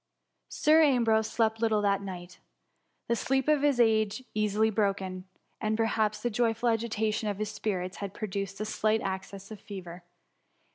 [0.49, 2.39] Sir Ambrose slept little that night:
[3.07, 5.25] the sleep of age is easily broken,
[5.61, 10.01] and perhaps the joyful a^tation of his spirits had produced a slight access of fever.